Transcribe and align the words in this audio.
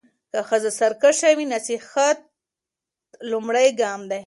که 0.31 0.39
ښځه 0.49 0.71
سرکشه 0.79 1.29
وي، 1.37 1.45
نصيحت 1.55 2.17
لومړی 3.31 3.67
ګام 3.81 4.01
دی. 4.11 4.19